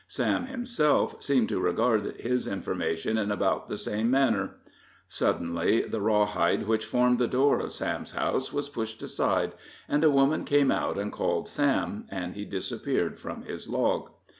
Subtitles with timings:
[0.07, 4.55] Sam himself seemed to regard his information in about the same manner.
[5.07, 9.53] Suddenly the raw hide which formed the door of Sam's house was pushed aside,
[9.87, 14.09] and a woman came out and called Sam, and he disappeared from his log.